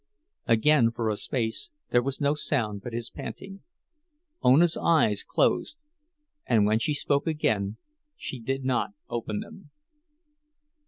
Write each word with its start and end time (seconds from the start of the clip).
Again, 0.47 0.89
for 0.89 1.11
a 1.11 1.15
space, 1.15 1.69
there 1.91 2.01
was 2.01 2.19
no 2.19 2.33
sound 2.33 2.81
but 2.81 2.91
his 2.91 3.11
panting. 3.11 3.61
Ona's 4.41 4.75
eyes 4.75 5.23
closed 5.23 5.83
and 6.47 6.65
when 6.65 6.79
she 6.79 6.95
spoke 6.95 7.27
again 7.27 7.77
she 8.17 8.39
did 8.39 8.65
not 8.65 8.93
open 9.09 9.41
them. 9.41 9.69